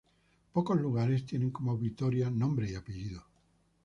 [0.51, 3.23] Pocos lugares tienen como Vitoria nombre y apellido.